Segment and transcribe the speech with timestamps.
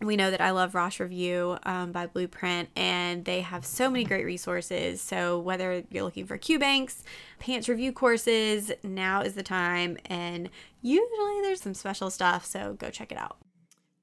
[0.00, 4.04] we know that I love Rosh Review um, by Blueprint, and they have so many
[4.04, 5.00] great resources.
[5.00, 7.02] So, whether you're looking for Q banks,
[7.38, 9.96] PANCE review courses, now is the time.
[10.06, 10.50] And
[10.82, 13.38] usually there's some special stuff, so go check it out.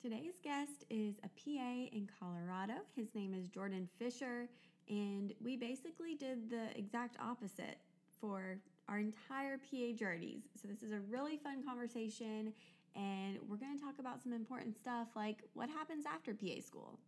[0.02, 2.74] Today's guest is a PA in Colorado.
[2.96, 4.48] His name is Jordan Fisher,
[4.90, 7.78] and we basically did the exact opposite
[8.20, 10.42] for our entire PA journeys.
[10.60, 12.54] So, this is a really fun conversation
[12.96, 17.00] and we're going to talk about some important stuff like what happens after PA school.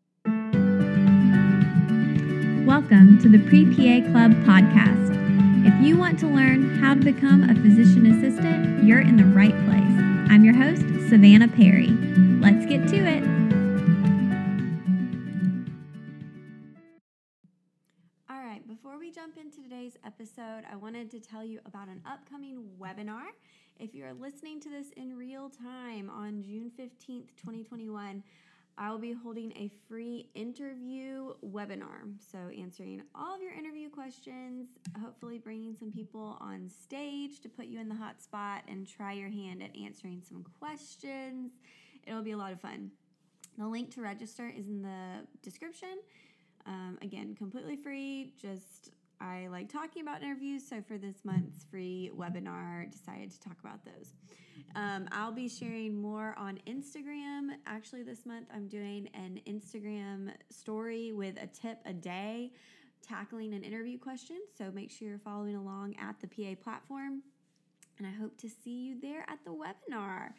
[2.65, 5.11] Welcome to the Pre PA Club podcast.
[5.65, 9.55] If you want to learn how to become a physician assistant, you're in the right
[9.65, 10.31] place.
[10.31, 11.89] I'm your host, Savannah Perry.
[12.39, 13.42] Let's get to it.
[19.13, 23.27] Jump into today's episode, I wanted to tell you about an upcoming webinar.
[23.77, 28.23] If you're listening to this in real time on June 15th, 2021,
[28.75, 32.11] I will be holding a free interview webinar.
[32.31, 34.69] So, answering all of your interview questions,
[34.99, 39.13] hopefully, bringing some people on stage to put you in the hot spot and try
[39.13, 41.51] your hand at answering some questions.
[42.07, 42.89] It'll be a lot of fun.
[43.59, 45.99] The link to register is in the description.
[46.65, 48.33] Um, again, completely free.
[48.41, 48.91] Just
[49.23, 53.85] I like talking about interviews, so for this month's free webinar, decided to talk about
[53.85, 54.13] those.
[54.75, 57.51] Um, I'll be sharing more on Instagram.
[57.65, 62.51] Actually, this month I'm doing an Instagram story with a tip a day
[63.01, 64.39] tackling an interview question.
[64.57, 67.21] So make sure you're following along at the PA platform.
[67.97, 70.31] And I hope to see you there at the webinar.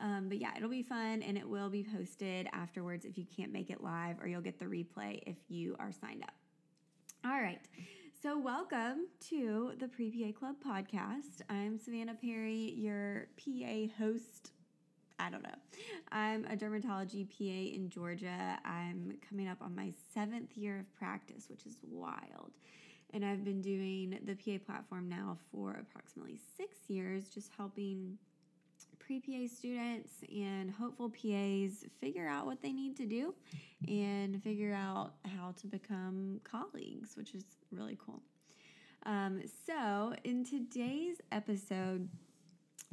[0.00, 3.52] Um, but yeah, it'll be fun and it will be posted afterwards if you can't
[3.52, 6.34] make it live, or you'll get the replay if you are signed up.
[7.24, 7.60] All right.
[8.26, 11.42] So, welcome to the Pre PA Club podcast.
[11.48, 14.50] I'm Savannah Perry, your PA host.
[15.20, 15.54] I don't know.
[16.10, 18.58] I'm a dermatology PA in Georgia.
[18.64, 22.50] I'm coming up on my seventh year of practice, which is wild.
[23.14, 28.18] And I've been doing the PA platform now for approximately six years, just helping
[28.98, 33.34] pre PA students and hopeful PAs figure out what they need to do
[33.88, 38.20] and figure out how to become colleagues, which is really cool.
[39.04, 42.08] Um, so, in today's episode,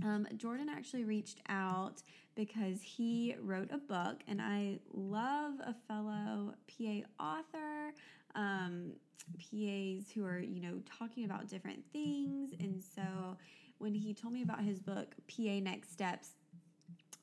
[0.04, 2.04] um, Jordan actually reached out
[2.36, 7.94] because he wrote a book, and I love a fellow PA author,
[8.36, 8.92] um,
[9.38, 12.52] PAs who are, you know, talking about different things.
[12.60, 13.38] And so,
[13.84, 16.30] when he told me about his book, PA Next Steps,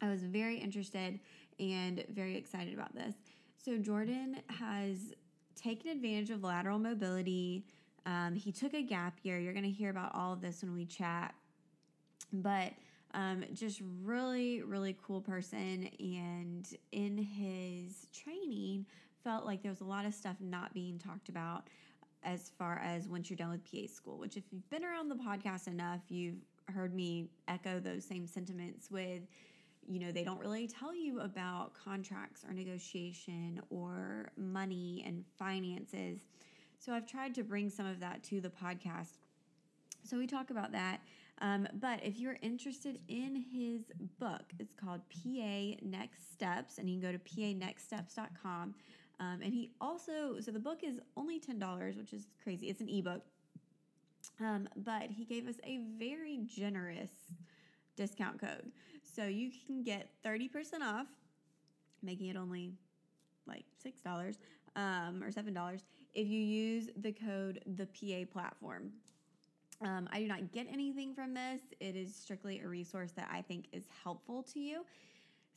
[0.03, 1.19] I was very interested
[1.59, 3.15] and very excited about this.
[3.57, 5.15] So, Jordan has
[5.57, 7.65] taken advantage of lateral mobility.
[8.05, 9.39] Um, he took a gap year.
[9.39, 11.35] You're going to hear about all of this when we chat.
[12.33, 12.73] But
[13.15, 15.89] um, just really, really cool person.
[15.99, 18.85] And in his training,
[19.25, 21.69] felt like there was a lot of stuff not being talked about
[22.23, 25.15] as far as once you're done with PA school, which, if you've been around the
[25.15, 26.37] podcast enough, you've
[26.71, 29.23] heard me echo those same sentiments with,
[29.87, 36.21] you know, they don't really tell you about contracts or negotiation or money and finances.
[36.79, 39.19] So I've tried to bring some of that to the podcast.
[40.05, 41.01] So we talk about that.
[41.43, 47.01] Um, but if you're interested in his book, it's called PA Next Steps, and you
[47.01, 48.75] can go to panextsteps.com.
[49.21, 52.69] Um, and he also, so the book is only $10, which is crazy.
[52.69, 53.23] It's an ebook.
[54.41, 57.11] Um, but he gave us a very generous
[57.97, 58.73] discount code.
[59.03, 60.49] So you can get 30%
[60.83, 61.07] off,
[62.03, 62.73] making it only
[63.47, 64.37] like $6
[64.77, 65.83] um, or $7
[66.15, 68.91] if you use the code the PA platform.
[69.83, 71.61] Um, I do not get anything from this.
[71.81, 74.85] It is strictly a resource that I think is helpful to you.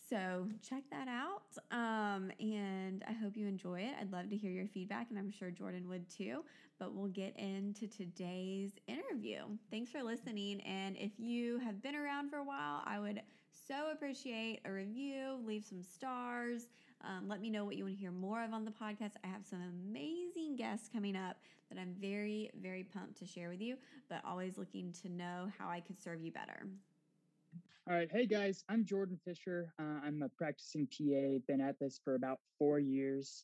[0.10, 1.44] So check that out.
[1.72, 3.94] Um, and I hope you enjoy it.
[4.00, 6.44] I'd love to hear your feedback, and I'm sure Jordan would too.
[6.78, 9.44] But we'll get into today's interview.
[9.72, 10.62] Thanks for listening.
[10.62, 13.22] And if you have been around for a while, I would
[13.68, 16.68] so appreciate a review, leave some stars.
[17.02, 19.14] Um, let me know what you want to hear more of on the podcast.
[19.24, 21.38] I have some amazing guests coming up
[21.70, 23.78] that I'm very, very pumped to share with you,
[24.10, 26.68] but always looking to know how I could serve you better.
[27.86, 28.08] All right.
[28.10, 29.74] Hey, guys, I'm Jordan Fisher.
[29.78, 33.44] Uh, I'm a practicing PA, been at this for about four years.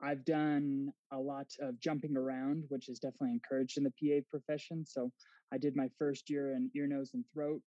[0.00, 4.84] I've done a lot of jumping around, which is definitely encouraged in the PA profession.
[4.86, 5.10] So
[5.52, 7.62] I did my first year in ear, nose, and throat.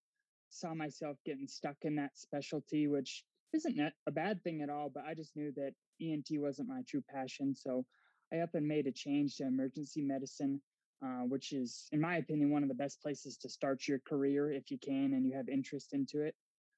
[0.50, 5.04] Saw myself getting stuck in that specialty, which isn't a bad thing at all, but
[5.06, 7.54] I just knew that ENT wasn't my true passion.
[7.54, 7.86] So
[8.32, 10.62] I up and made a change to emergency medicine,
[11.04, 14.52] uh, which is, in my opinion, one of the best places to start your career
[14.52, 16.36] if you can and you have interest into it.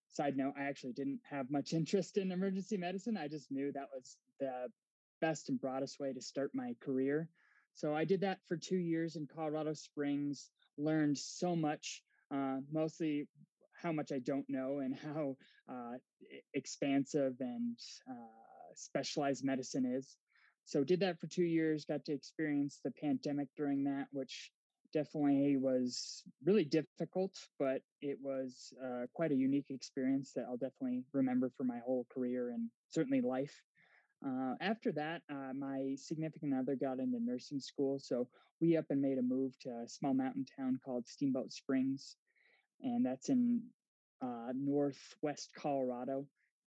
[0.09, 3.17] Side note, I actually didn't have much interest in emergency medicine.
[3.17, 4.67] I just knew that was the
[5.21, 7.29] best and broadest way to start my career.
[7.75, 13.27] So I did that for two years in Colorado Springs, learned so much, uh, mostly
[13.81, 15.37] how much I don't know and how
[15.69, 15.97] uh,
[16.53, 17.77] expansive and
[18.09, 20.17] uh, specialized medicine is.
[20.69, 24.51] So did that for two years, got to experience the pandemic during that, which
[24.93, 31.05] definitely was really difficult, but it was uh, quite a unique experience that I'll definitely
[31.11, 33.63] remember for my whole career and certainly life.
[34.23, 37.97] Uh, after that, uh, my significant other got into nursing school.
[37.99, 38.27] So
[38.61, 42.15] we up and made a move to a small mountain town called Steamboat Springs.
[42.83, 43.63] And that's in
[44.21, 46.27] uh, northwest Colorado.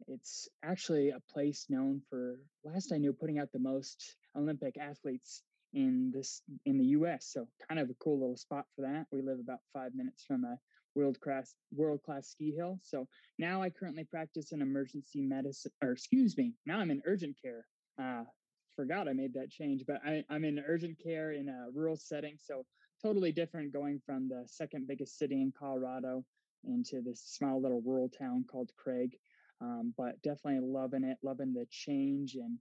[0.07, 5.43] It's actually a place known for, last I knew, putting out the most Olympic athletes
[5.73, 7.29] in this in the U.S.
[7.31, 9.05] So kind of a cool little spot for that.
[9.11, 10.57] We live about five minutes from a
[10.95, 12.79] world class world class ski hill.
[12.83, 13.07] So
[13.37, 17.65] now I currently practice in emergency medicine, or excuse me, now I'm in urgent care.
[18.01, 18.23] Uh,
[18.75, 22.37] forgot I made that change, but I, I'm in urgent care in a rural setting.
[22.39, 22.65] So
[23.03, 26.23] totally different going from the second biggest city in Colorado
[26.65, 29.11] into this small little rural town called Craig.
[29.61, 32.35] Um, but definitely loving it, loving the change.
[32.35, 32.57] And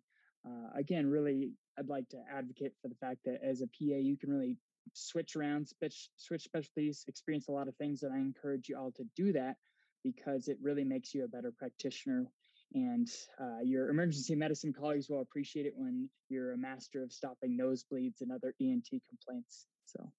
[0.47, 4.17] uh, again, really, I'd like to advocate for the fact that as a PA, you
[4.17, 4.57] can really
[4.95, 8.03] switch around, switch, switch specialties, experience a lot of things.
[8.03, 9.57] And I encourage you all to do that
[10.03, 12.27] because it really makes you a better practitioner.
[12.75, 13.09] And
[13.41, 18.21] uh, your emergency medicine colleagues will appreciate it when you're a master of stopping nosebleeds
[18.21, 19.67] and other ENT complaints.
[19.87, 20.11] So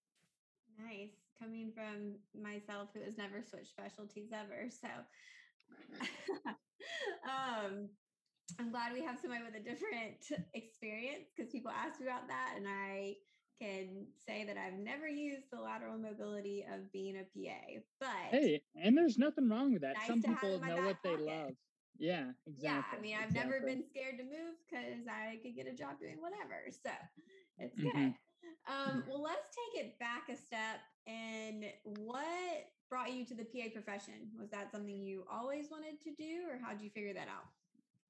[0.80, 4.70] nice coming from myself who has never switched specialties ever.
[4.70, 4.88] So
[7.25, 7.89] um,
[8.60, 12.54] I'm glad we have somebody with a different experience because people ask me about that
[12.57, 13.16] and I
[13.62, 17.81] can say that I've never used the lateral mobility of being a PA.
[18.00, 19.95] But hey, and there's nothing wrong with that.
[19.98, 21.51] Nice Some people know what they love.
[22.00, 22.63] Yeah, exactly.
[22.63, 23.51] Yeah, I mean, I've exactly.
[23.51, 26.63] never been scared to move because I could get a job doing whatever.
[26.72, 26.92] So
[27.57, 27.92] it's good.
[27.94, 28.15] Mm-hmm.
[28.72, 30.80] Um, well, let's take it back a step.
[31.10, 34.30] And what brought you to the PA profession?
[34.40, 37.46] Was that something you always wanted to do, or how did you figure that out?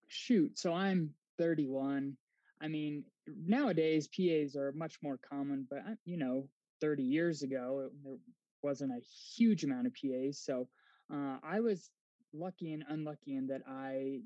[0.08, 2.16] Shoot, so I'm 31.
[2.62, 6.48] I mean, nowadays PAs are much more common, but uh, you know,
[6.82, 8.18] 30 years ago there
[8.62, 9.00] wasn't a
[9.36, 10.40] huge amount of PAs.
[10.40, 10.68] So
[11.14, 11.90] uh, I was
[12.34, 14.22] lucky and unlucky in that I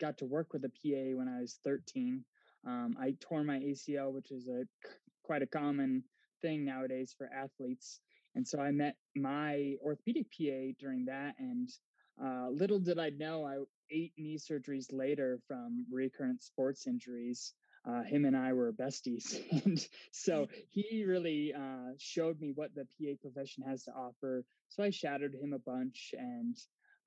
[0.00, 2.24] got to work with a PA when I was 13.
[2.66, 4.64] Um, I tore my ACL, which is a
[5.22, 6.02] quite a common
[6.42, 8.00] thing nowadays for athletes.
[8.36, 11.70] And so I met my orthopedic PA during that, and
[12.22, 13.56] uh, little did I know, I
[13.90, 17.54] eight knee surgeries later from recurrent sports injuries.
[17.88, 22.84] Uh, him and I were besties, and so he really uh, showed me what the
[22.84, 24.44] PA profession has to offer.
[24.68, 26.56] So I shadowed him a bunch, and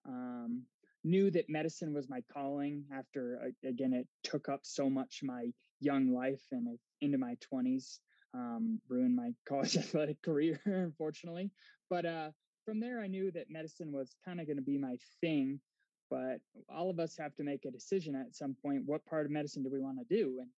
[0.07, 0.63] um,
[1.03, 2.85] knew that medicine was my calling.
[2.91, 7.99] After again, it took up so much my young life and into my twenties
[8.33, 11.51] um, ruined my college athletic career, unfortunately.
[11.89, 12.29] But uh,
[12.65, 15.59] from there, I knew that medicine was kind of going to be my thing.
[16.09, 16.39] But
[16.73, 19.63] all of us have to make a decision at some point what part of medicine
[19.63, 20.37] do we want to do?
[20.39, 20.49] And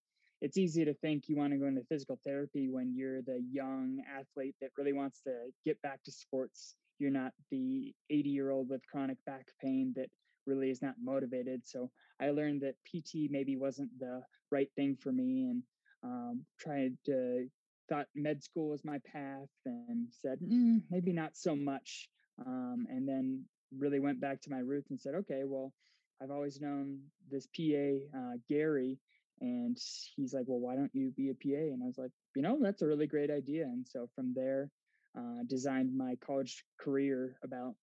[0.41, 4.01] it's easy to think you want to go into physical therapy when you're the young
[4.09, 5.33] athlete that really wants to
[5.65, 6.75] get back to sports.
[6.99, 10.09] You're not the 80 year old with chronic back pain that
[10.47, 11.61] really is not motivated.
[11.65, 15.63] So I learned that PT maybe wasn't the right thing for me and
[16.03, 17.47] um, tried to
[17.91, 22.07] thought med school was my path and said mm, maybe not so much
[22.45, 23.43] um, and then
[23.77, 25.73] really went back to my roots and said okay well
[26.21, 28.97] i've always known this pa uh, gary
[29.41, 29.77] and
[30.15, 32.57] he's like well why don't you be a pa and i was like you know
[32.61, 34.69] that's a really great idea and so from there
[35.17, 37.75] uh, designed my college career about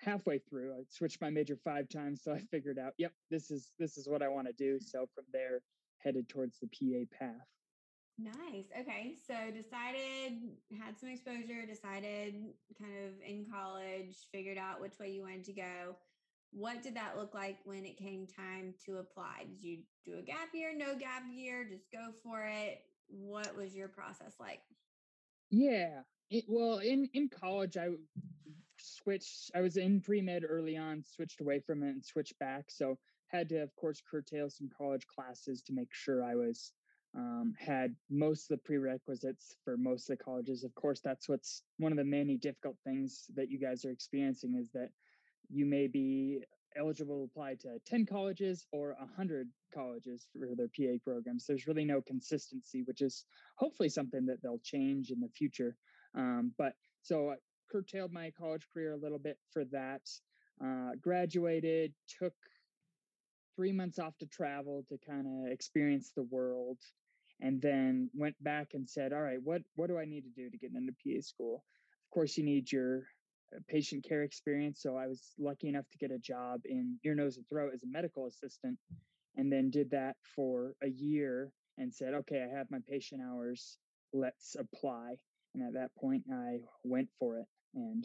[0.00, 0.72] halfway through.
[0.72, 4.08] I switched my major five times so i figured out yep this is this is
[4.08, 5.60] what i want to do so from there
[5.98, 7.46] headed towards the pa path
[8.18, 8.66] Nice.
[8.78, 9.14] Okay.
[9.26, 12.34] So decided, had some exposure, decided
[12.78, 15.96] kind of in college, figured out which way you wanted to go.
[16.52, 19.44] what did that look like when it came time to apply?
[19.48, 22.80] Did you do a gap year, no gap year, just go for it?
[23.08, 24.60] What was your process like?
[25.50, 26.02] Yeah.
[26.30, 27.88] It, well, in in college, I
[28.78, 29.50] switched.
[29.54, 32.70] I was in pre med early on, switched away from it and switched back.
[32.70, 36.72] So had to, of course, curtail some college classes to make sure I was
[37.16, 40.64] um, had most of the prerequisites for most of the colleges.
[40.64, 44.54] Of course, that's what's one of the many difficult things that you guys are experiencing
[44.58, 44.90] is that
[45.50, 46.40] you may be
[46.76, 51.44] eligible to apply to 10 colleges or 100 colleges for their PA programs.
[51.46, 53.24] There's really no consistency, which is
[53.56, 55.76] hopefully something that they'll change in the future.
[56.14, 57.34] Um, but so I
[57.70, 60.02] curtailed my college career a little bit for that.
[60.64, 62.34] Uh, graduated, took
[63.56, 66.78] three months off to travel to kind of experience the world
[67.42, 70.48] and then went back and said all right what what do i need to do
[70.48, 71.64] to get into pa school?
[72.06, 73.02] Of course you need your
[73.54, 77.14] uh, patient care experience so i was lucky enough to get a job in ear
[77.14, 78.78] nose and throat as a medical assistant
[79.36, 83.78] and then did that for a year and said okay i have my patient hours
[84.14, 85.16] let's apply.
[85.54, 88.04] And at that point i went for it and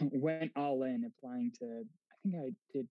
[0.12, 2.88] went all in applying to i think i did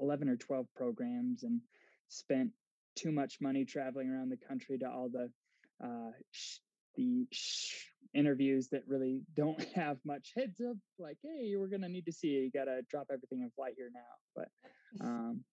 [0.00, 1.60] 11 or 12 programs and
[2.08, 2.50] spent
[2.96, 5.30] too much money traveling around the country to all the
[5.84, 6.58] uh, sh-
[6.96, 7.84] the sh-
[8.14, 12.28] interviews that really don't have much heads up like hey we're gonna need to see
[12.28, 12.40] you.
[12.40, 14.00] You gotta drop everything and fly here now.
[14.34, 14.48] But
[15.06, 15.44] um,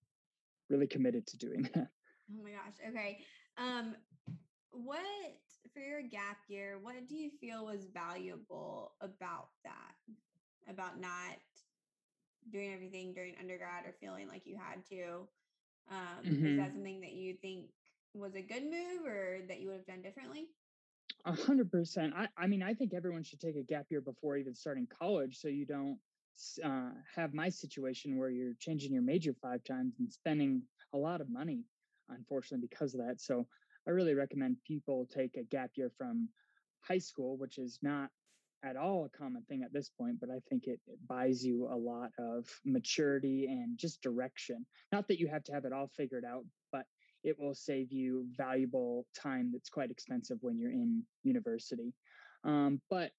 [0.70, 1.90] really committed to doing that.
[2.32, 3.20] Oh my gosh okay.
[3.58, 3.96] Um
[4.72, 5.02] what
[5.74, 9.94] for your gap year what do you feel was valuable about that?
[10.68, 11.38] About not
[12.52, 15.28] doing everything during undergrad or feeling like you had to.
[15.92, 16.28] Um, mm-hmm.
[16.28, 16.76] Is that mm-hmm.
[16.76, 17.66] something that you think
[18.14, 20.48] was a good move or that you would have done differently?
[21.26, 22.14] A hundred percent.
[22.16, 25.38] I, I mean, I think everyone should take a gap year before even starting college,
[25.38, 25.98] so you don't
[26.64, 30.64] uh, have my situation where you're changing your major five times and spending
[30.94, 31.64] a lot of money,
[32.10, 33.22] unfortunately, because of that.
[33.22, 33.48] So
[33.88, 36.30] I really recommend people take a gap year from
[36.82, 38.10] high school, which is not
[38.64, 41.68] at all a common thing at this point, but I think it, it, buys you
[41.72, 44.66] a lot of maturity and just direction.
[44.92, 46.86] Not that you have to have it all figured out, but
[47.24, 51.94] it will save you valuable time that's quite expensive when you're in university.
[52.44, 53.12] Um, but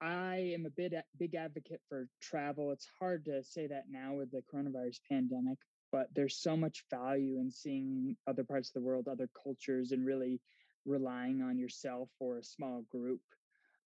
[0.00, 2.72] I am a bit big advocate for travel.
[2.72, 5.58] It's hard to say that now with the coronavirus pandemic,
[5.92, 10.04] but there's so much value in seeing other parts of the world, other cultures, and
[10.04, 10.40] really
[10.84, 13.20] relying on yourself or a small group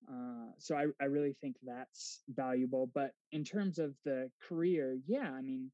[0.07, 2.91] uh, so I, I really think that's valuable.
[2.95, 5.71] But in terms of the career, yeah, I mean,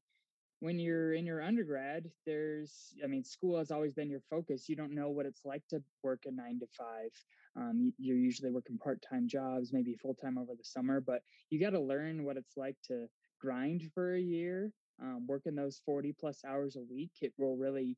[0.59, 4.67] when you're in your undergrad, there's, I mean, school has always been your focus.
[4.67, 7.11] You don't know what it's like to work a nine to five.
[7.57, 11.59] Um, you're usually working part time jobs, maybe full time over the summer, but you
[11.59, 13.07] got to learn what it's like to
[13.39, 17.11] grind for a year, um, working those 40 plus hours a week.
[17.21, 17.97] It will really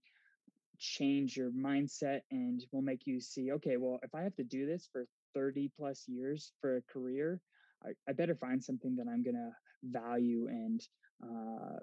[0.79, 4.65] change your mindset and will make you see okay well if i have to do
[4.67, 7.39] this for 30 plus years for a career,
[7.85, 9.51] I, I better find something that I'm going to
[9.83, 10.81] value and
[11.23, 11.77] uh,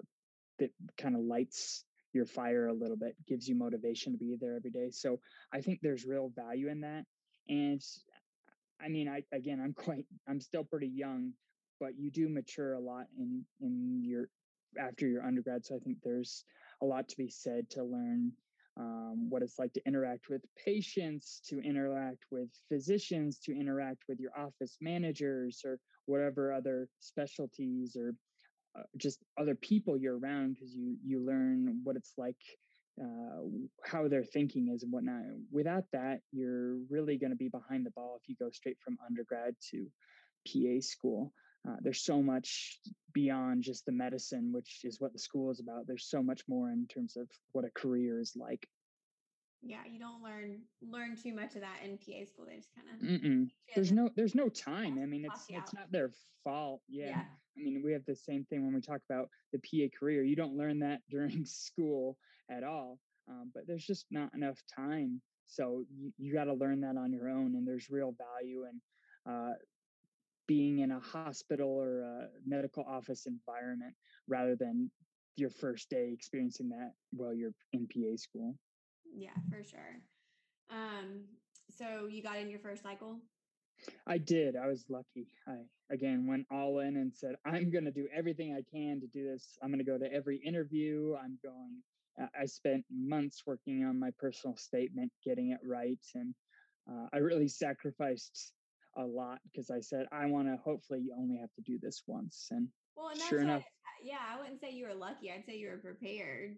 [0.59, 4.55] that kind of lights your fire a little bit, gives you motivation to be there
[4.55, 4.89] every day.
[4.91, 5.19] So
[5.53, 7.03] I think there's real value in that.
[7.47, 7.81] And
[8.81, 11.31] I mean, I again, I'm quite, I'm still pretty young,
[11.79, 14.27] but you do mature a lot in in your
[14.79, 15.65] after your undergrad.
[15.65, 16.43] So I think there's
[16.81, 18.31] a lot to be said to learn
[18.77, 24.19] um, what it's like to interact with patients, to interact with physicians, to interact with
[24.19, 28.13] your office managers or whatever other specialties or
[28.77, 32.35] uh, just other people you're around because you you learn what it's like
[33.01, 33.41] uh,
[33.83, 35.21] how their thinking is and whatnot.
[35.51, 38.97] Without that, you're really going to be behind the ball if you go straight from
[39.05, 39.85] undergrad to
[40.47, 41.33] PA school.
[41.67, 42.79] Uh, there's so much
[43.13, 45.87] beyond just the medicine, which is what the school is about.
[45.87, 48.67] There's so much more in terms of what a career is like.
[49.63, 52.45] Yeah, you don't learn learn too much of that in PA school.
[52.47, 54.99] They just kind of there's no there's no time.
[55.01, 56.11] I mean, it's it's not their
[56.43, 56.81] fault.
[56.87, 57.07] Yeah.
[57.07, 57.21] yeah.
[57.57, 60.23] I mean, we have the same thing when we talk about the PA career.
[60.23, 62.17] You don't learn that during school
[62.51, 62.99] at all.
[63.27, 65.19] Um, but there's just not enough time.
[65.47, 68.81] So you, you got to learn that on your own, and there's real value and
[69.27, 69.53] uh,
[70.47, 73.93] being in a hospital or a medical office environment
[74.27, 74.89] rather than
[75.35, 78.55] your first day experiencing that while you're in PA school.
[79.15, 80.01] Yeah, for sure.
[80.69, 81.25] Um,
[81.77, 83.19] so you got in your first cycle?
[84.07, 84.55] I did.
[84.55, 85.27] I was lucky.
[85.47, 85.57] I
[85.91, 89.29] again went all in and said, I'm going to do everything I can to do
[89.29, 89.57] this.
[89.61, 91.15] I'm going to go to every interview.
[91.21, 91.81] I'm going.
[92.17, 96.33] I spent months working on my personal statement, getting it right, and
[96.89, 98.53] uh, I really sacrificed
[98.97, 102.03] a lot because I said I want to hopefully you only have to do this
[102.07, 103.63] once, and Well, and that's sure enough,
[104.03, 105.31] yeah, I wouldn't say you were lucky.
[105.31, 106.57] I'd say you were prepared.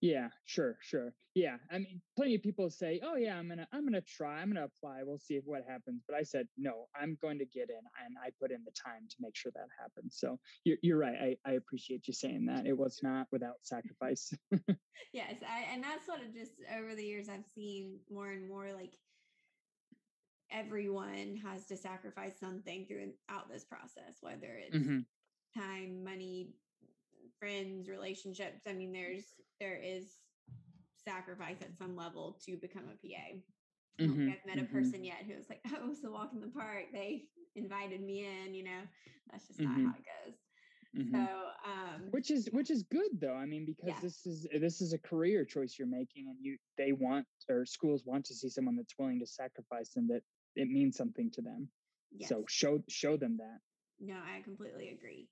[0.00, 1.14] Yeah, sure, sure.
[1.34, 4.52] Yeah, I mean, plenty of people say, "Oh yeah, I'm gonna, I'm gonna try, I'm
[4.52, 5.02] gonna apply.
[5.04, 8.16] We'll see if what happens." But I said, "No, I'm going to get in," and
[8.20, 10.16] I put in the time to make sure that happens.
[10.18, 11.36] So you're, you're right.
[11.46, 12.66] I, I appreciate you saying that.
[12.66, 14.32] It was not without sacrifice.
[15.12, 18.72] Yes, I, and that's what it just over the years I've seen more and more
[18.72, 18.92] like
[20.52, 25.00] everyone has to sacrifice something throughout this process, whether it's hmm
[25.56, 26.50] time, money,
[27.38, 28.62] friends, relationships.
[28.68, 29.24] I mean, there's
[29.60, 30.16] there is
[31.04, 33.38] sacrifice at some level to become a PA.
[33.98, 36.30] Hmm think I've met a hmm person yet who was like, "Oh, so a walk
[36.32, 36.86] in the park.
[36.92, 38.80] They invited me in." You know,
[39.30, 40.34] that's just not how it goes.
[41.10, 41.24] So, hmm
[41.64, 43.34] um, Which is which is good though.
[43.34, 46.58] I mean, because yeah, this is this is a career choice you're making, and you
[46.76, 50.22] they want or schools want to see someone that's willing to sacrifice and that
[50.56, 51.68] it means something to them.
[52.10, 53.58] yes, So show show them that.
[54.00, 55.28] no, I completely agree.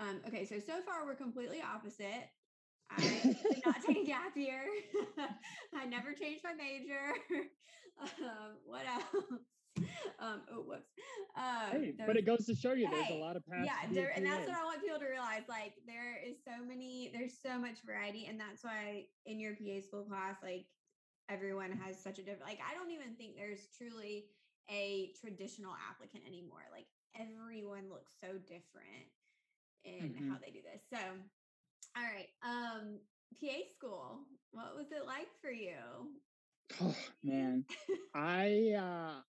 [0.00, 2.28] Um, okay, so so far we're completely opposite.
[2.90, 4.64] I did not take a gap year.
[5.74, 7.12] I never changed my major.
[8.02, 9.24] um, what else?
[10.18, 10.90] Um, oh, whoops.
[11.36, 13.88] Um, Hey, but it goes to show you there's a lot of paths yeah, to
[13.88, 15.42] be a there, and that's what I want people to realize.
[15.48, 19.80] Like, there is so many, there's so much variety, and that's why in your PA
[19.80, 20.66] school class, like,
[21.30, 22.42] everyone has such a different.
[22.46, 24.26] Like, I don't even think there's truly
[24.70, 26.64] a traditional applicant anymore.
[26.72, 29.08] Like, everyone looks so different
[29.84, 30.82] in hmm how they do this.
[30.92, 30.98] So,
[31.96, 32.98] all right, um,
[33.40, 34.20] PA school,
[34.52, 35.76] what was it like for you?
[36.80, 37.64] Oh man,
[38.14, 39.22] I uh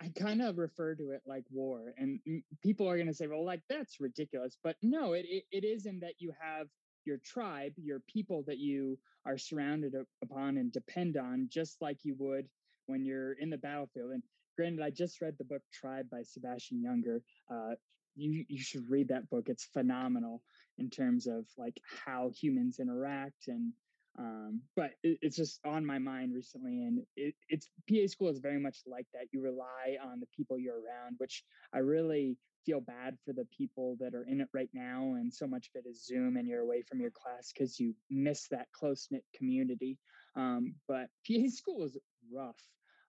[0.00, 2.20] I kind of refer to it like war, and
[2.62, 6.00] people are gonna say, well, like that's ridiculous, but no, it it, it is in
[6.00, 6.68] that you have
[7.04, 12.14] your tribe, your people that you are surrounded upon and depend on, just like you
[12.18, 12.48] would
[12.86, 14.12] when you're in the battlefield.
[14.12, 14.22] And
[14.62, 17.20] granted, I just read the book Tribe by Sebastian Junger.
[17.50, 17.74] Uh,
[18.14, 19.48] you you should read that book.
[19.48, 20.40] It's phenomenal
[20.78, 23.72] in terms of like how humans interact and
[24.18, 28.38] um, but it, it's just on my mind recently and it, it's pa school is
[28.38, 32.80] very much like that you rely on the people you're around which i really feel
[32.80, 35.88] bad for the people that are in it right now and so much of it
[35.88, 39.98] is zoom and you're away from your class because you miss that close-knit community
[40.36, 41.96] um, but pa school is
[42.30, 42.62] rough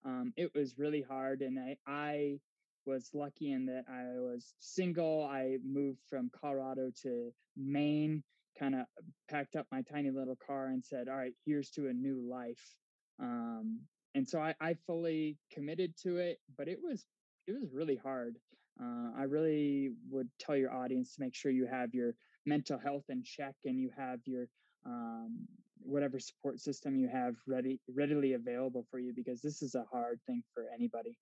[0.05, 2.37] um, it was really hard and i i
[2.85, 8.23] was lucky in that i was single i moved from colorado to maine
[8.57, 8.85] kind of
[9.29, 12.75] packed up my tiny little car and said, "All right, here's to a new life."
[13.19, 13.79] Um,
[14.15, 17.05] and so I, I fully committed to it, but it was
[17.47, 18.37] it was really hard.
[18.81, 23.05] Uh, I really would tell your audience to make sure you have your mental health
[23.09, 24.47] in check and you have your
[24.85, 25.47] um,
[25.85, 30.19] whatever support system you have ready readily available for you because this is a hard
[30.27, 31.17] thing for anybody.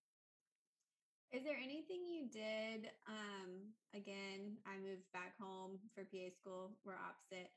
[1.31, 2.91] Is there anything you did?
[3.07, 6.71] Um, again, I moved back home for PA school.
[6.83, 7.51] We're opposite.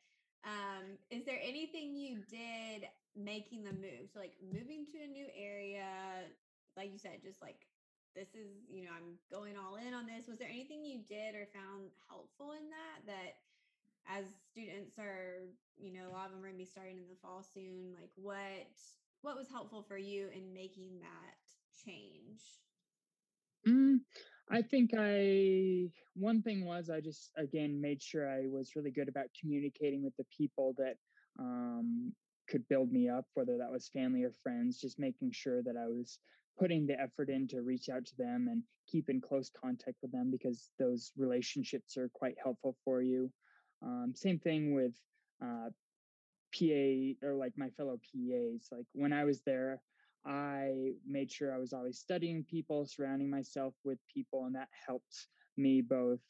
[0.47, 2.87] Um, is there anything you did
[3.17, 4.13] making the move?
[4.13, 6.29] So, like moving to a new area,
[6.77, 7.67] like you said, just like
[8.15, 10.31] this is, you know, I'm going all in on this.
[10.31, 13.11] Was there anything you did or found helpful in that?
[13.11, 13.43] That
[14.09, 17.09] as students are, you know, a lot of them are going to be starting in
[17.09, 17.95] the fall soon.
[17.99, 18.69] Like, what
[19.23, 21.37] what was helpful for you in making that
[21.85, 22.43] change?
[23.67, 24.01] Mm,
[24.51, 29.09] I think I one thing was I just again made sure I was really good
[29.09, 30.97] about communicating with the people that
[31.39, 32.13] um,
[32.49, 34.79] could build me up, whether that was family or friends.
[34.79, 36.19] Just making sure that I was
[36.59, 40.13] putting the effort in to reach out to them and keep in close contact with
[40.13, 43.31] them because those relationships are quite helpful for you.
[43.85, 44.95] Um, same thing with
[45.43, 45.69] uh,
[46.59, 48.69] PA or like my fellow PAs.
[48.73, 49.81] Like when I was there,
[50.27, 55.29] I made sure I was always studying people, surrounding myself with people, and that helped
[55.57, 56.21] me both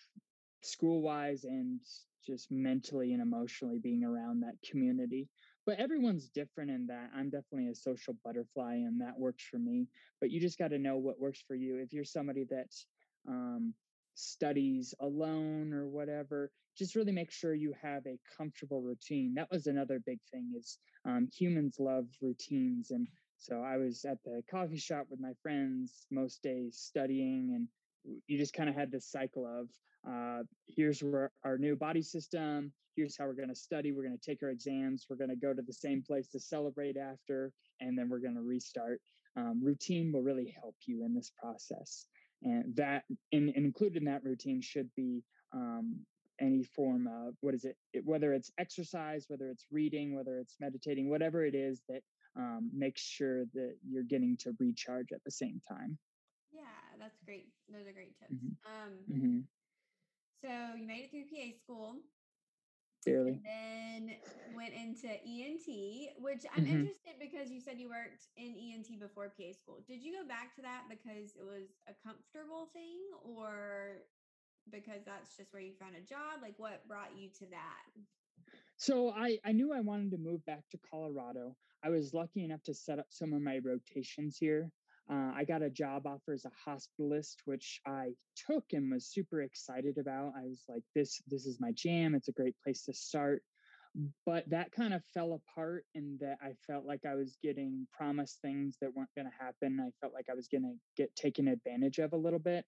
[0.63, 1.81] school wise and
[2.27, 5.29] just mentally and emotionally being around that community.
[5.67, 7.11] But everyone's different in that.
[7.15, 9.87] I'm definitely a social butterfly, and that works for me.
[10.21, 11.79] But you just got to know what works for you.
[11.79, 12.75] If you're somebody that
[13.29, 13.75] um,
[14.15, 19.35] studies alone or whatever, just really make sure you have a comfortable routine.
[19.35, 20.53] That was another big thing.
[20.57, 23.07] Is um, humans love routines, and
[23.39, 27.69] so I was at the coffee shop with my friends most days studying, and
[28.27, 29.69] you just kind of had this cycle of
[30.09, 34.19] uh, here's where our new body system, here's how we're going to study, we're going
[34.19, 37.53] to take our exams, we're going to go to the same place to celebrate after,
[37.81, 39.01] and then we're going to restart.
[39.37, 42.07] Um, routine will really help you in this process.
[42.45, 46.01] And that, in, included in that routine, should be um,
[46.41, 47.77] any form of what is it?
[47.93, 48.05] it?
[48.05, 52.03] Whether it's exercise, whether it's reading, whether it's meditating, whatever it is that
[52.37, 55.99] um, makes sure that you're getting to recharge at the same time.
[56.53, 56.63] Yeah,
[56.99, 57.49] that's great.
[57.69, 58.33] Those are great tips.
[58.35, 58.57] Mhm.
[58.67, 59.41] Um, hmm
[60.43, 61.97] So you made it through PA school.
[63.07, 63.33] Barely.
[63.33, 64.17] And then
[64.55, 66.71] went into ENT, which I'm Mhm.
[66.71, 67.14] interested
[67.45, 69.85] because you said you worked in ENT before PA school.
[69.87, 74.01] Did you go back to that because it was a comfortable thing or
[74.73, 76.41] because that's just where you found a job?
[76.41, 77.85] Like what brought you to that?
[78.79, 81.55] So I, I knew I wanted to move back to Colorado.
[81.85, 84.71] I was lucky enough to set up some of my rotations here.
[85.11, 88.13] Uh, I got a job offer as a hospitalist, which I
[88.47, 90.33] took and was super excited about.
[90.35, 92.15] I was like, this this is my jam.
[92.15, 93.43] It's a great place to start.
[94.27, 98.41] But that kind of fell apart in that I felt like I was getting promised
[98.41, 99.79] things that weren't going to happen.
[99.81, 102.65] I felt like I was going to get taken advantage of a little bit.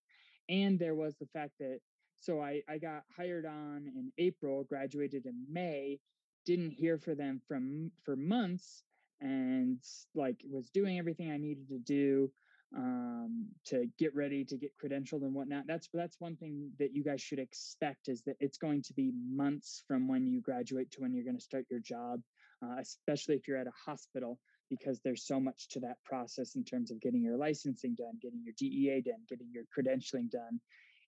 [0.49, 1.81] And there was the fact that
[2.21, 5.99] so I, I got hired on in April, graduated in May,
[6.45, 8.85] didn't hear for them from for months
[9.21, 9.81] and
[10.15, 12.31] like was doing everything I needed to do
[12.75, 15.65] um, to get ready to get credentialed and whatnot.
[15.67, 19.13] That's that's one thing that you guys should expect is that it's going to be
[19.31, 22.21] months from when you graduate to when you're going to start your job,
[22.65, 24.39] uh, especially if you're at a hospital
[24.71, 28.43] because there's so much to that process in terms of getting your licensing done, getting
[28.45, 30.61] your DEA done, getting your credentialing done.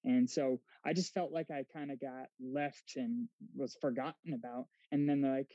[0.04, 4.66] And so I just felt like I kind of got left and was forgotten about.
[4.92, 5.50] And then like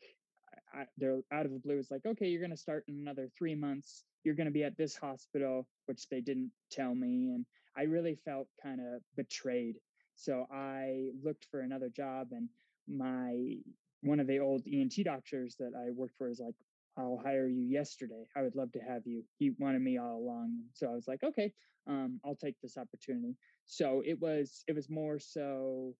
[0.98, 1.78] they're out of the blue.
[1.78, 4.04] It's like, okay, you're going to start in another three months.
[4.24, 7.32] You're going to be at this hospital, which they didn't tell me.
[7.34, 7.46] And
[7.78, 9.76] I really felt kind of betrayed.
[10.16, 12.48] So I looked for another job and
[12.88, 13.58] my,
[14.02, 16.56] one of the old ENT doctors that I worked for is like,
[16.98, 18.26] I'll hire you yesterday.
[18.36, 19.24] I would love to have you.
[19.40, 20.60] He wanted me all along.
[20.74, 21.52] So I was like, okay,
[21.88, 23.36] um, I'll take this opportunity.
[23.66, 25.96] So it was, it was more so,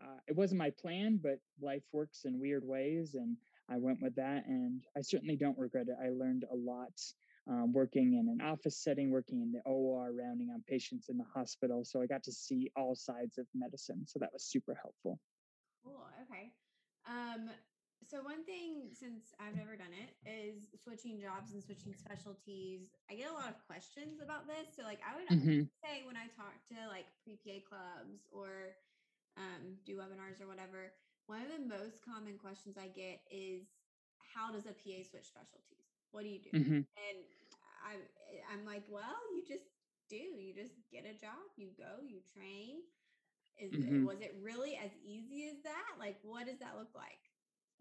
[0.00, 3.14] uh, it wasn't my plan, but life works in weird ways.
[3.14, 3.36] And
[3.70, 5.96] I went with that, and I certainly don't regret it.
[6.02, 6.92] I learned a lot
[7.48, 11.24] um, working in an office setting, working in the OR, rounding on patients in the
[11.24, 11.84] hospital.
[11.84, 14.06] So I got to see all sides of medicine.
[14.06, 15.20] So that was super helpful.
[15.82, 16.06] Cool.
[16.22, 16.52] Okay.
[17.06, 17.50] Um,
[18.04, 22.94] so one thing, since I've never done it, is switching jobs and switching specialties.
[23.10, 24.74] I get a lot of questions about this.
[24.76, 25.62] So like I would Mm-hmm.
[25.82, 28.76] say when I talk to like pre-PA clubs or
[29.36, 30.92] um, do webinars or whatever,
[31.26, 33.66] one of the most common questions I get is
[34.34, 35.86] how does a PA switch specialties?
[36.12, 36.50] What do you do?
[36.54, 36.82] Mm-hmm.
[36.86, 37.18] And
[37.84, 38.00] I'm
[38.52, 39.64] I'm like, well, you just
[40.08, 40.16] do.
[40.16, 42.82] You just get a job, you go, you train.
[43.58, 44.04] Is Mhm.
[44.06, 45.98] was it really as easy as that?
[45.98, 47.20] Like, what does that look like?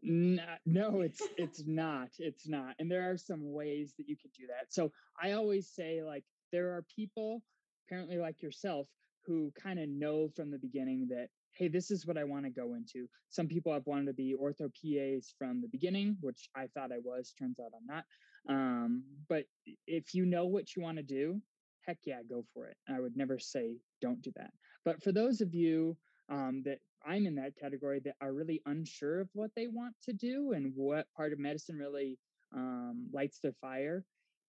[0.03, 2.09] N- No, it's it's not.
[2.19, 2.75] It's not.
[2.79, 4.73] And there are some ways that you can do that.
[4.73, 7.43] So I always say like there are people
[7.87, 8.87] apparently like yourself
[9.25, 12.51] who kind of know from the beginning that hey, this is what I want to
[12.51, 13.07] go into.
[13.29, 16.99] Some people have wanted to be ortho PAs from the beginning, which I thought I
[17.03, 17.33] was.
[17.37, 18.03] Turns out I'm not.
[18.47, 19.45] Um, but
[19.87, 21.41] if you know what you want to do,
[21.87, 22.77] heck yeah, go for it.
[22.89, 24.51] I would never say don't do that.
[24.83, 25.97] But for those of you
[26.29, 30.13] um, that I'm in that category that are really unsure of what they want to
[30.13, 32.17] do and what part of medicine really
[32.55, 34.03] um, lights their fire,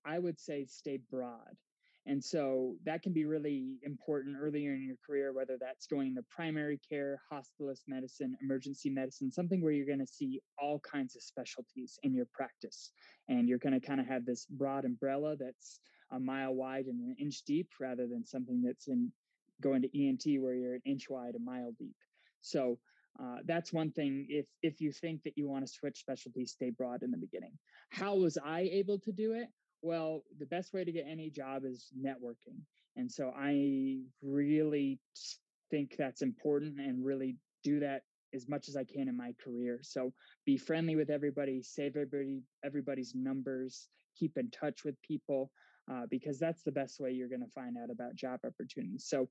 [0.05, 1.57] I would say stay broad.
[2.07, 6.23] And so that can be really important earlier in your career, whether that's going to
[6.31, 11.23] primary care, hospitalist medicine, emergency medicine, something where you're going to see all kinds of
[11.23, 12.93] specialties in your practice.
[13.29, 15.81] And you're going to kind of have this broad umbrella that's
[16.13, 19.11] a mile wide and an inch deep rather than something that's in
[19.61, 21.97] going to ENT where you're an inch wide, a mile deep.
[22.41, 22.79] So
[23.21, 24.27] uh, that's one thing.
[24.29, 27.53] If if you think that you want to switch specialties, stay broad in the beginning.
[27.91, 29.49] How was I able to do it?
[29.83, 32.61] Well, the best way to get any job is networking,
[32.97, 34.99] and so I really
[35.71, 38.03] think that's important and really do that
[38.35, 39.81] as much as I can in my career.
[39.83, 40.13] So
[40.45, 45.51] be friendly with everybody, save everybody everybody's numbers, keep in touch with people
[45.91, 49.07] uh, because that's the best way you're going to find out about job opportunities.
[49.07, 49.29] So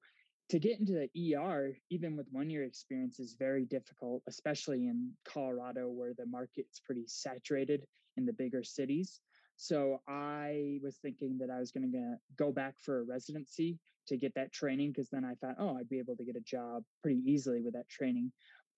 [0.50, 5.12] to get into the ER, even with one year experience, is very difficult, especially in
[5.28, 9.22] Colorado where the market's pretty saturated in the bigger cities.
[9.56, 14.18] So I was thinking that I was going to go back for a residency to
[14.18, 16.84] get that training because then I thought, oh, I'd be able to get a job
[17.02, 18.32] pretty easily with that training.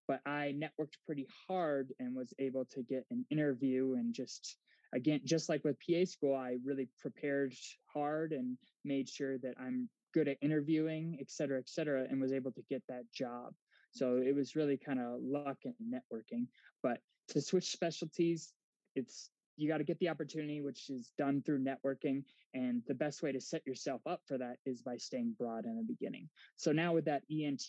[0.07, 4.57] But I networked pretty hard and was able to get an interview and just
[4.93, 7.53] again, just like with PA school, I really prepared
[7.93, 12.31] hard and made sure that I'm good at interviewing, et cetera, et cetera, and was
[12.33, 13.53] able to get that job.
[13.91, 16.47] So it was really kind of luck and networking.
[16.83, 18.53] But to switch specialties,
[18.95, 22.23] it's you got to get the opportunity, which is done through networking.
[22.53, 25.75] And the best way to set yourself up for that is by staying broad in
[25.77, 26.29] the beginning.
[26.55, 27.65] So now with that ENT,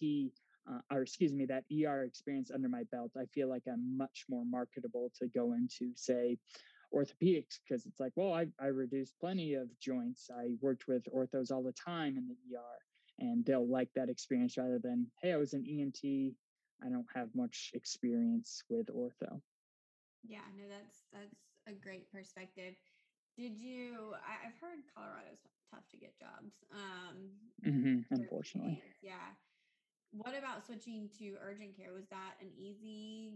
[0.71, 4.27] uh, or excuse me, that ER experience under my belt, I feel like I'm much
[4.29, 6.39] more marketable to go into, say,
[6.95, 10.31] orthopedics because it's like, well, I, I reduced plenty of joints.
[10.35, 12.79] I worked with orthos all the time in the ER.
[13.19, 17.29] and they'll like that experience rather than hey i was an ent i don't have
[17.35, 19.41] much experience with ortho
[20.27, 22.75] yeah no that's that's a great perspective.
[23.37, 27.29] Did you I, have heard colorado's tough to get jobs um
[27.65, 28.83] mm-hmm, unfortunately.
[29.03, 29.37] yeah.
[30.11, 31.93] What about switching to urgent care?
[31.93, 33.33] Was that an easy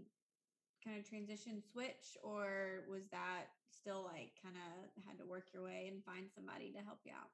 [0.85, 5.63] kind of transition switch or was that still like kind of had to work your
[5.63, 7.31] way and find somebody to help you out?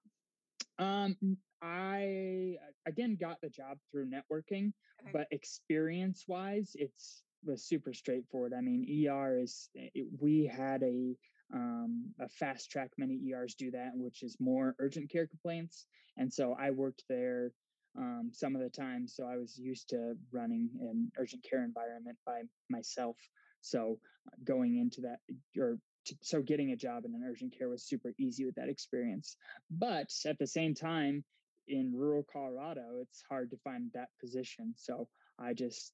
[0.78, 1.16] Um,
[1.62, 2.56] I
[2.86, 5.10] again got the job through networking, okay.
[5.12, 8.52] but experience wise, it's was super straightforward.
[8.56, 11.16] I mean, ER is it, eh, we had a
[11.54, 12.90] um, a fast track.
[12.98, 17.52] Many ERs do that, which is more urgent care complaints, and so I worked there
[17.96, 19.08] um, some of the time.
[19.08, 23.16] So I was used to running an urgent care environment by myself.
[23.60, 25.18] So uh, going into that
[25.60, 25.78] or
[26.22, 29.36] so getting a job in an urgent care was super easy with that experience.
[29.70, 31.24] But at the same time,
[31.66, 34.74] in rural Colorado, it's hard to find that position.
[34.76, 35.92] So I just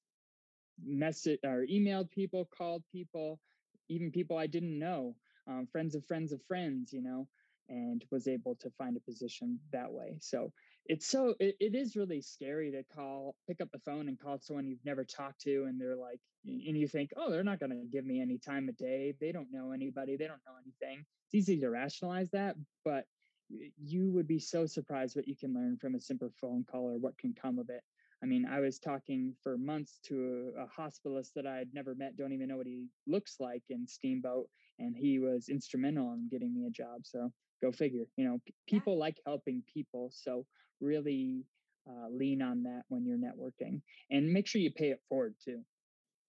[0.82, 3.40] messaged or emailed people, called people,
[3.88, 7.28] even people I didn't know, um, friends of friends of friends, you know,
[7.68, 10.18] and was able to find a position that way.
[10.20, 10.52] So
[10.86, 14.38] it's so it, it is really scary to call pick up the phone and call
[14.38, 17.70] someone you've never talked to and they're like and you think oh they're not going
[17.70, 19.14] to give me any time of day.
[19.20, 20.16] They don't know anybody.
[20.16, 21.04] They don't know anything.
[21.26, 23.06] It's easy to rationalize that but
[23.50, 26.98] you would be so surprised what you can learn from a simple phone call or
[26.98, 27.82] what can come of it
[28.24, 31.94] i mean i was talking for months to a, a hospitalist that i had never
[31.94, 34.46] met don't even know what he looks like in steamboat
[34.78, 37.30] and he was instrumental in getting me a job so
[37.62, 39.00] go figure you know people yeah.
[39.00, 40.44] like helping people so
[40.80, 41.44] really
[41.86, 45.60] uh, lean on that when you're networking and make sure you pay it forward too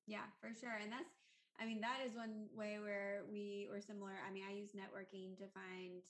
[0.06, 1.16] yeah for sure and that's
[1.62, 5.38] i mean that is one way where we were similar i mean i use networking
[5.38, 6.04] to find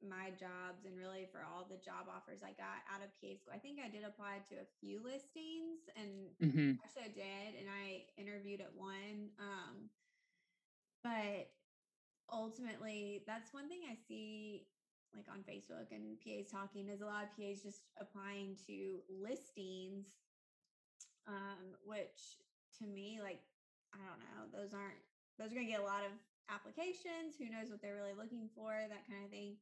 [0.00, 3.52] my jobs and really for all the job offers I got out of PA school.
[3.52, 6.80] I think I did apply to a few listings and mm-hmm.
[6.80, 9.32] actually I did and I interviewed at one.
[9.36, 9.92] Um,
[11.04, 11.52] but
[12.32, 14.68] ultimately that's one thing I see
[15.14, 20.06] like on Facebook and PAs talking is a lot of PAs just applying to listings,
[21.26, 22.40] um, which
[22.78, 23.42] to me, like,
[23.92, 25.02] I don't know, those aren't,
[25.38, 26.14] those are going to get a lot of
[26.48, 27.34] applications.
[27.38, 29.58] Who knows what they're really looking for, that kind of thing.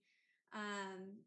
[0.55, 1.21] Um,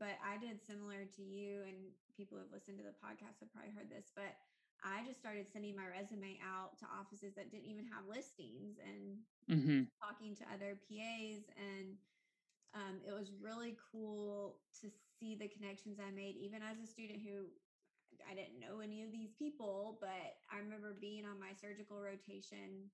[0.00, 1.76] but I did similar to you, and
[2.16, 4.38] people who have listened to the podcast have probably heard this, but
[4.84, 9.16] I just started sending my resume out to offices that didn't even have listings and
[9.48, 9.88] mm-hmm.
[9.96, 11.96] talking to other PAs and
[12.74, 17.22] um, it was really cool to see the connections I made, even as a student
[17.22, 17.46] who
[18.26, 22.90] I didn't know any of these people, but I remember being on my surgical rotation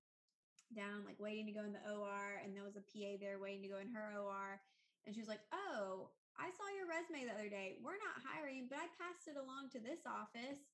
[0.77, 3.65] down, like waiting to go in the OR, and there was a PA there waiting
[3.65, 4.61] to go in her OR.
[5.07, 6.11] And she was like, Oh,
[6.41, 7.77] I saw your resume the other day.
[7.85, 10.65] We're not hiring, but I passed it along to this office.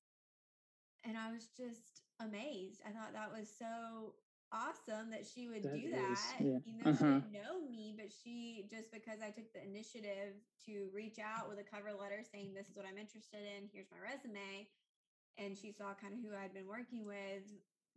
[1.03, 2.81] And I was just amazed.
[2.87, 4.15] I thought that was so
[4.51, 6.11] awesome that she would that do that.
[6.11, 6.59] Is, yeah.
[6.63, 6.95] You know, uh-huh.
[6.95, 11.51] she didn't know me, but she just because I took the initiative to reach out
[11.51, 14.67] with a cover letter saying this is what I'm interested in, here's my resume.
[15.37, 17.45] And she saw kind of who I'd been working with,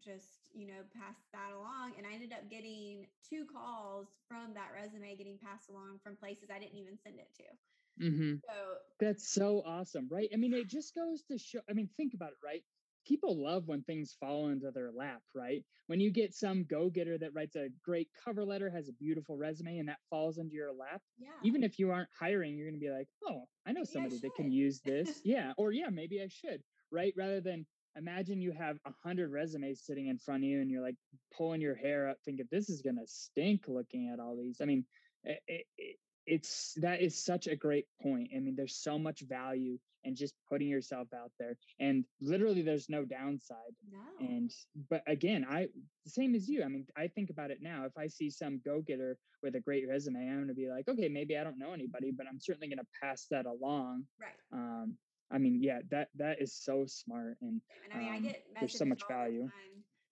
[0.03, 1.93] just, you know, pass that along.
[1.97, 6.49] And I ended up getting two calls from that resume getting passed along from places
[6.55, 8.05] I didn't even send it to.
[8.05, 8.35] Mm-hmm.
[8.47, 8.57] So
[8.99, 10.29] that's so awesome, right?
[10.33, 11.61] I mean, it just goes to show.
[11.69, 12.63] I mean, think about it, right?
[13.07, 15.65] people love when things fall into their lap, right?
[15.87, 19.37] When you get some go getter that writes a great cover letter, has a beautiful
[19.37, 21.29] resume, and that falls into your lap, yeah.
[21.43, 24.21] even if you aren't hiring, you're going to be like, oh, I know somebody I
[24.23, 25.21] that can use this.
[25.25, 25.53] yeah.
[25.57, 27.13] Or, yeah, maybe I should, right?
[27.17, 30.83] Rather than imagine you have a hundred resumes sitting in front of you and you're
[30.83, 30.97] like
[31.37, 34.59] pulling your hair up thinking this is going to stink looking at all these.
[34.61, 34.85] I mean,
[35.25, 35.41] it,
[35.79, 38.31] it, it's that is such a great point.
[38.35, 42.89] I mean, there's so much value and just putting yourself out there and literally there's
[42.89, 43.99] no downside no.
[44.27, 44.51] and
[44.89, 45.67] but again i
[46.07, 49.17] same as you i mean i think about it now if i see some go-getter
[49.43, 52.11] with a great resume i'm going to be like okay maybe i don't know anybody
[52.17, 54.97] but i'm certainly going to pass that along right um
[55.31, 58.43] i mean yeah that that is so smart and, and i mean um, i get
[58.59, 59.49] there's so much value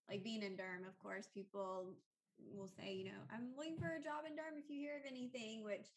[0.09, 1.92] like being in Durham, of course, people
[2.57, 5.04] will say, you know, I'm looking for a job in Durham if you hear of
[5.04, 5.92] anything, which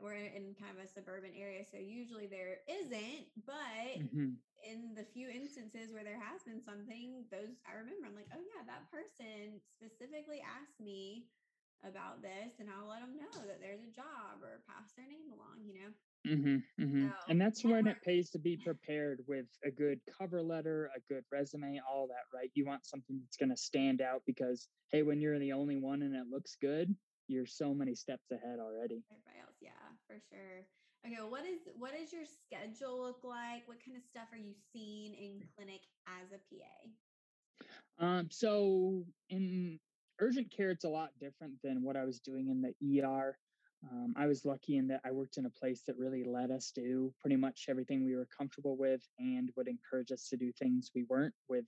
[0.00, 4.32] we're in kind of a suburban area so usually there isn't but mm-hmm.
[4.64, 8.40] in the few instances where there has been something those i remember i'm like oh
[8.40, 11.28] yeah that person specifically asked me
[11.84, 15.28] about this and i'll let them know that there's a job or pass their name
[15.36, 15.92] along you know
[16.26, 17.08] Mm-hmm, mm-hmm.
[17.08, 21.00] So, and that's when it pays to be prepared with a good cover letter, a
[21.12, 22.50] good resume, all that, right?
[22.54, 26.02] You want something that's going to stand out because, hey, when you're the only one
[26.02, 26.94] and it looks good,
[27.26, 29.02] you're so many steps ahead already.
[29.10, 29.70] Everybody else, yeah,
[30.06, 30.66] for sure.
[31.06, 33.66] Okay, what is what does your schedule look like?
[33.66, 38.04] What kind of stuff are you seeing in clinic as a PA?
[38.04, 39.78] Um, so in
[40.20, 43.38] urgent care, it's a lot different than what I was doing in the ER.
[43.90, 46.70] Um, I was lucky in that I worked in a place that really let us
[46.74, 50.90] do pretty much everything we were comfortable with and would encourage us to do things
[50.94, 51.64] we weren't with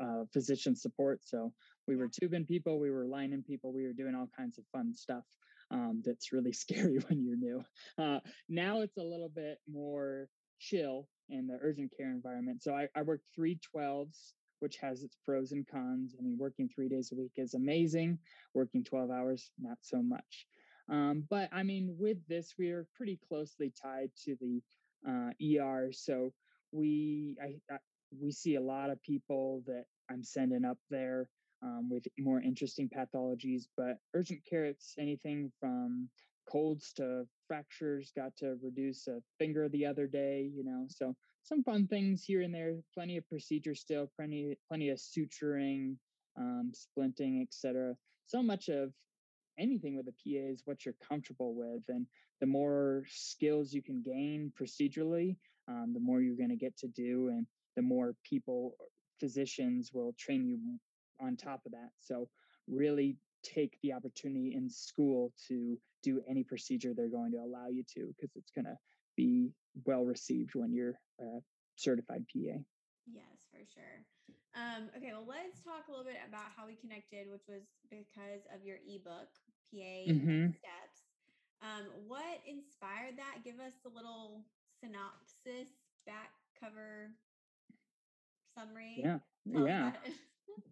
[0.00, 1.20] uh, physician support.
[1.22, 1.52] So
[1.86, 4.92] we were tubing people, we were lining people, we were doing all kinds of fun
[4.92, 5.24] stuff
[5.70, 7.62] um, that's really scary when you're new.
[7.98, 10.28] Uh, now it's a little bit more
[10.58, 12.62] chill in the urgent care environment.
[12.62, 16.14] So I, I work three 12s, which has its pros and cons.
[16.18, 18.18] I mean, working three days a week is amazing.
[18.54, 20.46] Working 12 hours, not so much.
[20.88, 24.62] Um, but I mean, with this, we are pretty closely tied to the
[25.08, 25.90] uh, ER.
[25.92, 26.32] So
[26.72, 27.78] we, I, I,
[28.20, 31.28] we see a lot of people that I'm sending up there
[31.62, 33.64] um, with more interesting pathologies.
[33.76, 36.08] But urgent care, it's anything from
[36.50, 38.12] colds to fractures.
[38.14, 40.86] Got to reduce a finger the other day, you know.
[40.88, 42.76] So some fun things here and there.
[42.94, 44.10] Plenty of procedures still.
[44.16, 45.96] Plenty, plenty of suturing,
[46.38, 47.94] um, splinting, etc.
[48.26, 48.92] So much of
[49.58, 52.06] anything with a PA is what you're comfortable with, and
[52.40, 55.36] the more skills you can gain procedurally,
[55.68, 58.76] um, the more you're going to get to do, and the more people
[59.18, 60.58] physicians will train you
[61.20, 61.90] on top of that.
[62.00, 62.28] So
[62.68, 67.84] really take the opportunity in school to do any procedure they're going to allow you
[67.94, 68.76] to because it's going to
[69.16, 69.50] be
[69.84, 71.40] well received when you're a
[71.76, 72.58] certified PA.
[73.12, 74.04] Yes, for sure.
[74.56, 78.48] Um, okay, well, let's talk a little bit about how we connected, which was because
[78.48, 79.28] of your ebook,
[79.68, 80.56] PA mm-hmm.
[80.56, 80.98] Steps.
[81.60, 83.44] Um, what inspired that?
[83.44, 84.40] Give us a little
[84.80, 87.12] synopsis, back cover
[88.56, 88.96] summary.
[88.96, 89.18] Yeah.
[89.52, 89.92] Tell yeah.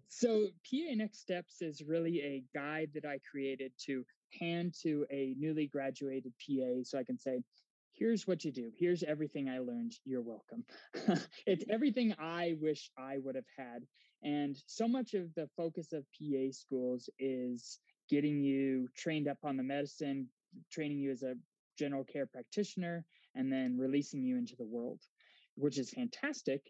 [0.08, 4.04] so PA Next Steps is really a guide that I created to
[4.40, 7.42] hand to a newly graduated PA so I can say,
[7.96, 8.70] here's what you do.
[8.76, 9.94] Here's everything I learned.
[10.04, 10.64] You're welcome.
[11.46, 13.84] it's everything I wish I would have had.
[14.22, 17.78] And so much of the focus of PA schools is
[18.08, 20.28] getting you trained up on the medicine,
[20.72, 21.34] training you as a
[21.78, 23.04] general care practitioner,
[23.34, 25.00] and then releasing you into the world,
[25.56, 26.62] which is fantastic.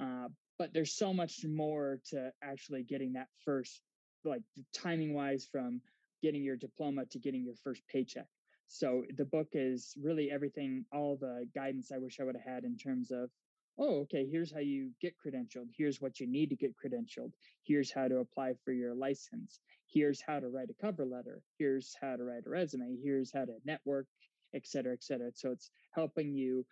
[0.00, 3.80] Uh, but there's so much more to actually getting that first
[4.24, 4.42] like
[4.74, 5.80] timing wise from
[6.22, 8.26] getting your diploma to getting your first paycheck
[8.72, 12.64] so the book is really everything all the guidance i wish i would have had
[12.64, 13.30] in terms of
[13.78, 15.68] oh okay here's how you get credentialed.
[15.76, 17.32] Here's what you need to get credentialed.
[17.64, 19.60] Here's how to apply for your license.
[19.86, 21.42] Here's how to write a cover letter.
[21.58, 22.98] Here's how to write a resume.
[23.02, 24.06] Here's how to network
[24.54, 25.30] et cetera et cetera.
[25.34, 26.66] So it's helping you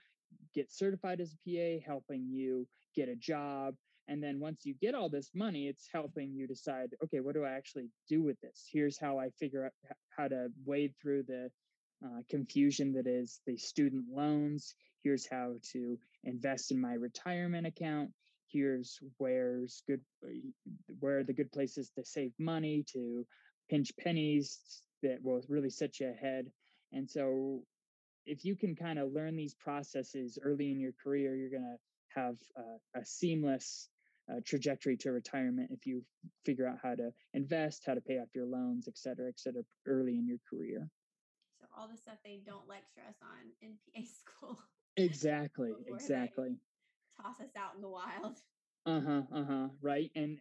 [0.54, 1.37] get certified as a
[1.80, 3.74] PA, helping you get a job.
[4.08, 7.44] And then once you get all this money, it's helping you decide, okay, what do
[7.44, 8.66] I actually do with this?
[8.72, 9.72] Here's how I figure out
[10.16, 11.50] how to wade through the
[12.04, 14.74] uh, confusion that is the student loans.
[15.02, 18.11] Here's how to invest in my retirement account.
[18.50, 20.28] Here's where's good, uh,
[21.00, 23.26] where are the good places to save money, to
[23.68, 24.58] pinch pennies
[25.02, 26.46] that will really set you ahead.
[26.92, 27.62] And so
[28.24, 32.20] if you can kind of learn these processes early in your career, you're going to
[32.20, 33.88] have a, a seamless
[34.30, 36.02] uh, trajectory to retirement if you
[36.44, 39.62] figure out how to invest, how to pay off your loans, et cetera, et cetera,
[39.87, 40.88] early in your career.
[41.78, 44.58] All the stuff they don't lecture us on in PA school.
[44.96, 45.72] Exactly.
[45.86, 46.56] exactly.
[47.22, 48.36] Toss us out in the wild.
[48.86, 49.22] Uh huh.
[49.34, 49.68] Uh huh.
[49.80, 50.10] Right.
[50.16, 50.38] And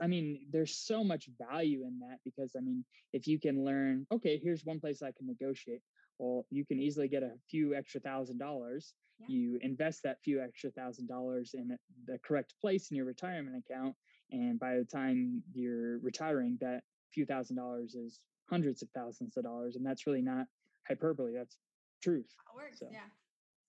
[0.00, 4.06] I mean, there's so much value in that because I mean, if you can learn,
[4.12, 5.82] okay, here's one place I can negotiate
[6.18, 9.26] well you can easily get a few extra thousand dollars yeah.
[9.28, 13.94] you invest that few extra thousand dollars in the correct place in your retirement account
[14.30, 19.44] and by the time you're retiring that few thousand dollars is hundreds of thousands of
[19.44, 20.46] dollars and that's really not
[20.88, 21.56] hyperbole that's
[22.02, 22.86] truth it works so.
[22.90, 23.10] yeah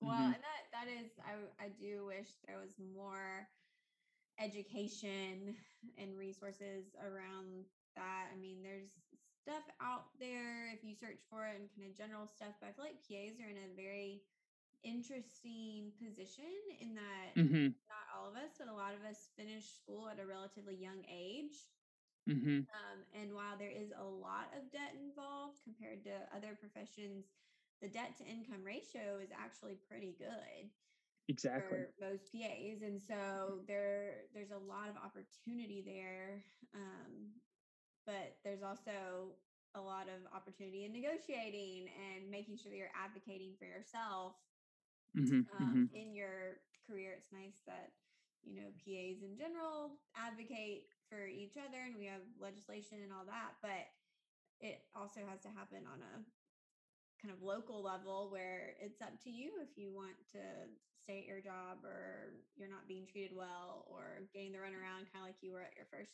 [0.02, 0.34] well mm-hmm.
[0.34, 3.48] and that that is i i do wish there was more
[4.40, 5.56] education
[5.98, 8.92] and resources around that i mean there's
[9.48, 12.52] stuff out there if you search for it and kind of general stuff.
[12.60, 14.20] But I feel like PAs are in a very
[14.84, 16.52] interesting position
[16.84, 17.72] in that mm-hmm.
[17.88, 21.00] not all of us, but a lot of us finish school at a relatively young
[21.08, 21.56] age.
[22.28, 22.68] Mm-hmm.
[22.68, 27.26] Um, and while there is a lot of debt involved compared to other professions,
[27.82, 30.70] the debt to income ratio is actually pretty good.
[31.30, 31.88] Exactly.
[32.00, 32.84] For most PAs.
[32.84, 36.44] And so there there's a lot of opportunity there.
[36.74, 37.36] Um,
[38.06, 39.36] but there's also
[39.76, 44.40] a lot of opportunity in negotiating and making sure that you're advocating for yourself
[45.12, 45.96] mm-hmm, um, mm-hmm.
[45.96, 47.20] in your career.
[47.20, 47.92] It's nice that
[48.48, 53.26] you know PAs in general advocate for each other, and we have legislation and all
[53.26, 53.88] that, but
[54.60, 56.16] it also has to happen on a
[57.22, 60.42] kind of local level where it's up to you if you want to
[61.04, 65.24] stay at your job or you're not being treated well or getting the runaround kind
[65.24, 66.14] of like you were at your first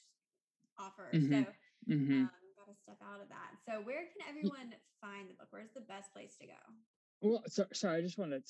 [0.79, 1.09] offer.
[1.13, 1.33] Mm-hmm.
[1.33, 1.39] So
[1.87, 3.57] hmm um, got to step out of that.
[3.67, 5.47] So where can everyone find the book?
[5.51, 6.61] Where's the best place to go?
[7.21, 8.41] Well, so, sorry, I just want to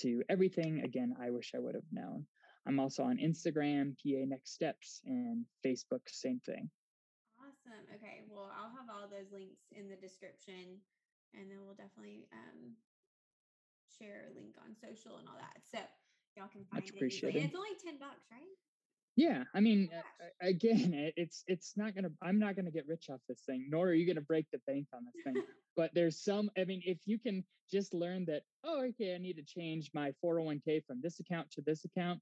[0.00, 0.80] to everything.
[0.80, 2.26] Again, I wish I would have known.
[2.66, 6.70] I'm also on Instagram, PA Next Steps, and Facebook, same thing.
[7.72, 7.88] Awesome.
[7.96, 8.20] Okay.
[8.28, 10.84] Well, I'll have all those links in the description
[11.32, 12.76] and then we'll definitely um,
[13.88, 15.56] share a link on social and all that.
[15.64, 15.78] So
[16.36, 16.96] y'all can find Much it.
[16.96, 17.42] Appreciated.
[17.42, 18.56] it's only 10 bucks, right?
[19.16, 22.08] Yeah, I mean, Oh again, it's it's not gonna.
[22.22, 24.86] I'm not gonna get rich off this thing, nor are you gonna break the bank
[24.94, 25.42] on this thing.
[25.76, 26.50] but there's some.
[26.56, 30.14] I mean, if you can just learn that, oh, okay, I need to change my
[30.24, 32.20] 401k from this account to this account,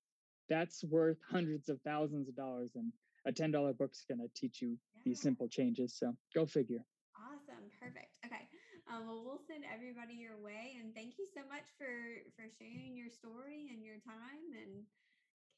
[0.48, 2.92] that's worth hundreds of thousands of dollars, and
[3.26, 5.94] a ten dollar book's gonna teach you these simple changes.
[5.94, 6.84] So go figure.
[7.16, 7.70] Awesome.
[7.80, 8.16] Perfect.
[8.24, 8.48] Okay.
[8.88, 10.76] Um, well, we'll send everybody your way.
[10.80, 14.50] And thank you so much for for sharing your story and your time.
[14.56, 14.84] And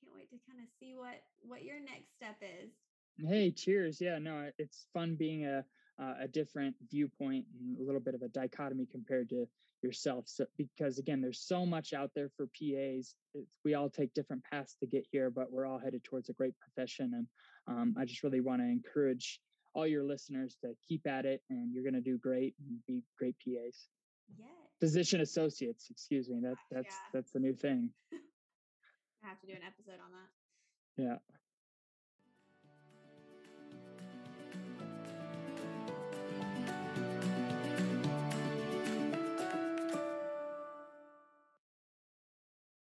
[0.03, 2.73] can't wait to kind of see what what your next step is.
[3.19, 4.01] Hey, cheers.
[4.01, 5.65] Yeah, no, it's fun being a
[6.01, 9.47] uh, a different viewpoint and a little bit of a dichotomy compared to
[9.83, 10.25] yourself.
[10.29, 13.15] So because again, there's so much out there for PAs.
[13.35, 16.33] It's, we all take different paths to get here, but we're all headed towards a
[16.33, 17.13] great profession.
[17.15, 17.27] And
[17.67, 19.41] um, I just really want to encourage
[19.75, 23.03] all your listeners to keep at it, and you're going to do great and be
[23.19, 23.89] great PAs.
[24.39, 24.47] Yeah.
[24.81, 26.41] Physician associates, excuse me.
[26.43, 27.11] That that's yeah.
[27.15, 27.91] that's the new thing.
[29.25, 31.03] I have to do an episode on that.
[31.03, 31.42] Yeah.